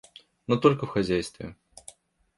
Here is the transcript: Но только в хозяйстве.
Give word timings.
Но 0.47 0.57
только 0.57 0.87
в 0.87 0.89
хозяйстве. 0.89 1.55